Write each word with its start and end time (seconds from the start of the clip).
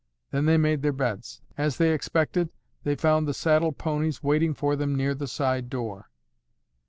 Then 0.31 0.45
they 0.47 0.57
made 0.57 0.81
their 0.81 0.91
beds. 0.93 1.41
As 1.59 1.77
they 1.77 1.93
expected, 1.93 2.49
they 2.83 2.95
found 2.95 3.27
the 3.27 3.35
saddled 3.35 3.77
ponies 3.77 4.23
waiting 4.23 4.55
for 4.55 4.75
them 4.75 4.95
near 4.95 5.13
the 5.13 5.27
side 5.27 5.69
door. 5.69 6.09